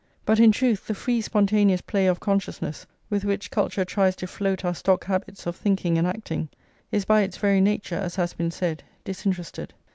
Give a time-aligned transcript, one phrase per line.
[0.25, 4.65] But, in truth, the free spontaneous play of consciousness with which culture tries to float
[4.65, 6.49] our stock habits of thinking and acting,
[6.91, 9.75] is by its very nature, as has been said, disinterested.